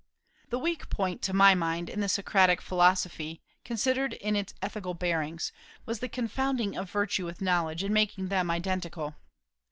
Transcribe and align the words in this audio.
The 0.49 0.57
weak 0.57 0.89
point, 0.89 1.21
to 1.21 1.31
my 1.31 1.53
mind, 1.53 1.87
in 1.87 1.99
the 1.99 2.09
Socratic 2.09 2.59
philosophy, 2.59 3.39
considered 3.63 4.13
in 4.13 4.35
its 4.35 4.55
ethical 4.59 4.95
bearings, 4.95 5.51
was 5.85 5.99
the 5.99 6.09
confounding 6.09 6.75
of 6.75 6.89
virtue 6.89 7.23
with 7.27 7.39
knowledge, 7.39 7.83
and 7.83 7.93
making 7.93 8.29
them 8.29 8.49
identical. 8.49 9.13